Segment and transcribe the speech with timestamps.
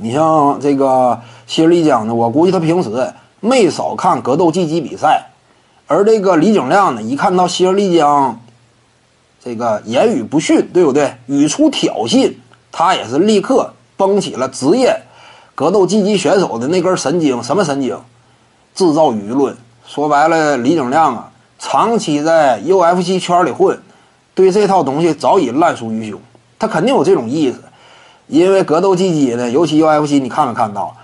[0.00, 5.26] 你像这个新丽江呢，我估计他平时没少看格斗技击比赛，
[5.86, 8.40] 而这个李景亮呢，一看到新丽江
[9.42, 11.14] 这个言语不逊，对不对？
[11.26, 12.32] 语出挑衅，
[12.72, 15.02] 他也是立刻绷起了职业
[15.54, 17.98] 格斗竞技选手的那根神经，什么神经？
[18.74, 19.56] 制造舆论。
[19.86, 23.78] 说白了，李景亮啊，长期在 UFC 圈里混，
[24.34, 26.20] 对这套东西早已烂熟于胸。
[26.58, 27.62] 他肯定有这种意思，
[28.30, 30.94] 因为格斗技击呢，尤其 UFC，你看没看到？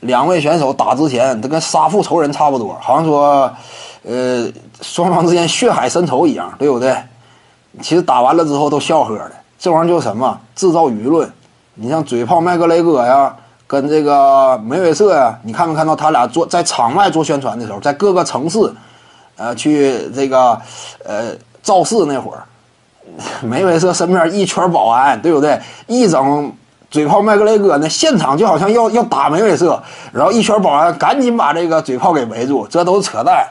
[0.00, 3.52] 两位选手打之前，他跟杀父仇人差不多，好像说，
[4.04, 6.96] 呃，双方之间血海深仇一样，对不对？
[7.82, 10.40] 其实打完了之后都笑呵的，这玩意儿就是什么？
[10.56, 11.30] 制造舆论。
[11.74, 13.36] 你像嘴炮麦格雷戈呀。
[13.70, 18.58] 跟这个梅威瑟呀，你看没看到他俩做在场外做宣传的时候，在各个城市，
[19.36, 20.58] 呃，去这个
[21.04, 22.42] 呃造势那会儿，
[23.42, 25.60] 梅威瑟身边一圈保安，对不对？
[25.86, 26.52] 一整
[26.90, 33.46] 嘴炮麦格雷戈呢，现场就好像要要打梅威瑟，然后一圈保安赶紧把这个嘴炮给围住，这都扯淡，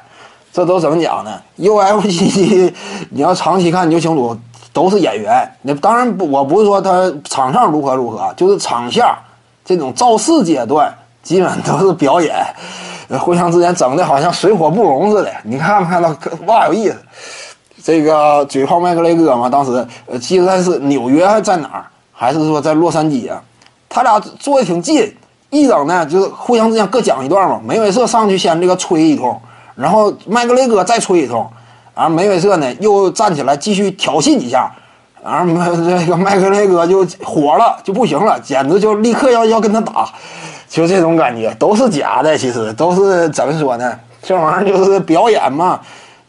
[0.52, 2.74] 这都怎么讲呢？UFC
[3.12, 4.38] 你要长期看你就清楚，
[4.74, 5.50] 都是演员。
[5.62, 9.18] 那当然不，我不是说他场上如何如何，就是场下。
[9.66, 10.90] 这种造势阶段
[11.22, 12.34] 基本都是表演，
[13.20, 15.32] 互相之间整的好像水火不容似的。
[15.44, 16.16] 你看没看到？
[16.46, 16.96] 哇，有意思！
[17.88, 21.86] 这个嘴炮麦克雷戈嘛，当时呃，记得是纽约还是在哪儿？
[22.12, 23.42] 还是说在洛杉矶啊？
[23.88, 25.10] 他俩坐的挺近，
[25.52, 27.62] 一整呢就是互相之间各讲一段嘛。
[27.66, 29.40] 梅威瑟上去先这个吹一通，
[29.74, 31.50] 然后麦克雷戈再吹一通，
[31.96, 34.70] 然后梅威瑟呢又站起来继续挑衅几下。
[35.24, 40.10] 然后这个麦克雷戈就火了，就不行了，简直就立刻要要跟他打，
[40.68, 43.98] 就这种感觉，都是假的，其实都是怎么说呢？
[44.22, 45.80] 这玩意儿就是表演嘛，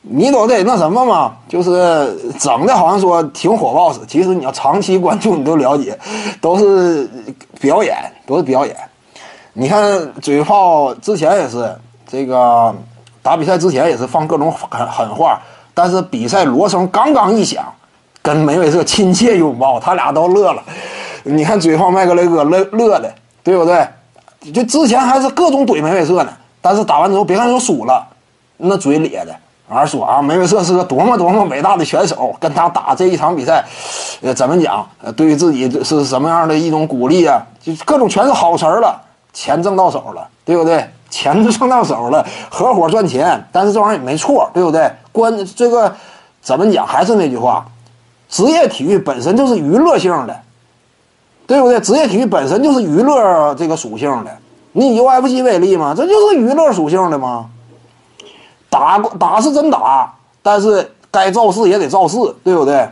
[0.03, 5.99] 你都得那什么嘛，就是整的好像说挺火爆似的，其实你要长期关注，你都了解，
[6.41, 7.09] 都是
[7.61, 7.97] 表演，
[8.27, 8.77] 都是表演。
[9.53, 11.75] 你看嘴炮之前也是
[12.07, 12.75] 这个
[13.23, 15.41] 打比赛之前也是放各种狠狠话，
[15.75, 17.65] 但是比赛锣声刚刚一响。
[18.21, 20.63] 跟梅威瑟亲切拥抱，他俩都乐了。
[21.23, 23.11] 你看嘴炮麦克雷戈乐乐的，
[23.43, 23.89] 对不对？
[24.53, 28.07] 就之前还是各种怼梅威瑟呢，但是打完之后，别看说输了，
[28.59, 29.35] 那嘴咧的，
[29.69, 33.65] 而说啊，梅威瑟是个多么多么伟大的选手，跟他打这一场比赛，
[34.23, 34.87] 呃，怎么讲？
[35.03, 37.41] 呃，对于自己是什么样的一种鼓励啊？
[37.63, 39.01] 就各种全是好词儿了，
[39.33, 40.89] 钱挣到手了，对不对？
[41.11, 44.91] 钱都挣到手了，合伙赚钱，但是这玩意儿也没错，对不对？
[45.13, 45.93] 关这个
[46.43, 46.87] 怎么讲？
[46.87, 47.65] 还是那句话。
[48.29, 50.39] 职业体育本身就是娱乐性的，
[51.47, 51.81] 对不对？
[51.81, 54.31] 职业体育本身就是娱乐这个属性的。
[54.73, 57.47] 你以 UFC 为例嘛，这就是娱乐属性的吗？
[58.71, 60.13] 打打是真打，
[60.43, 62.89] 但是该造势也得造势，对不对？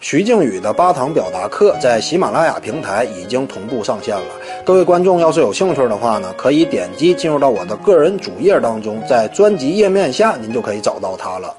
[0.00, 4.26] 徐静宇的八堂表达课在喜马拉雅平台已经同步上线了。
[4.64, 11.54] 各位观众要是有兴趣的话呢，可以点击进入到我的个人主页当中，在专辑页面下您就可以找到它了。